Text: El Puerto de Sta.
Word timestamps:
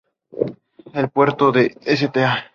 El 0.93 1.11
Puerto 1.11 1.51
de 1.51 1.77
Sta. 1.85 2.47